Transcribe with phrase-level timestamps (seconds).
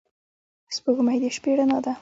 [0.75, 1.89] سپوږمۍ د شپې رڼا ده